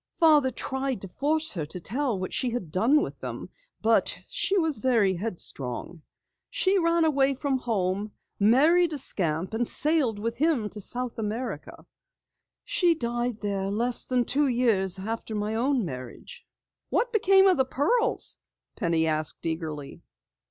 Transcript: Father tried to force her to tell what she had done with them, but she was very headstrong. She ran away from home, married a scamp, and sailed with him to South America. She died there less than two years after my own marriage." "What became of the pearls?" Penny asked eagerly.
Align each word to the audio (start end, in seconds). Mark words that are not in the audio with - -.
Father 0.17 0.49
tried 0.49 0.99
to 1.01 1.07
force 1.07 1.53
her 1.53 1.63
to 1.67 1.79
tell 1.79 2.17
what 2.17 2.33
she 2.33 2.49
had 2.49 2.71
done 2.71 3.03
with 3.03 3.19
them, 3.19 3.49
but 3.83 4.19
she 4.27 4.57
was 4.57 4.79
very 4.79 5.13
headstrong. 5.13 6.01
She 6.49 6.79
ran 6.79 7.05
away 7.05 7.35
from 7.35 7.59
home, 7.59 8.11
married 8.39 8.93
a 8.93 8.97
scamp, 8.97 9.53
and 9.53 9.67
sailed 9.67 10.17
with 10.17 10.33
him 10.37 10.69
to 10.71 10.81
South 10.81 11.19
America. 11.19 11.85
She 12.65 12.95
died 12.95 13.41
there 13.41 13.69
less 13.69 14.03
than 14.05 14.25
two 14.25 14.47
years 14.47 14.97
after 14.97 15.35
my 15.35 15.53
own 15.53 15.85
marriage." 15.85 16.47
"What 16.89 17.13
became 17.13 17.47
of 17.47 17.57
the 17.57 17.65
pearls?" 17.65 18.37
Penny 18.75 19.05
asked 19.05 19.45
eagerly. 19.45 20.01